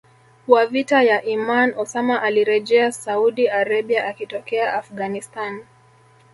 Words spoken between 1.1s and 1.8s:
Imaan